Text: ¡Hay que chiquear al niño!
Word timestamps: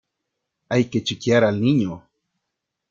¡Hay 0.69 0.85
que 0.85 1.03
chiquear 1.03 1.43
al 1.43 1.61
niño! 1.61 2.03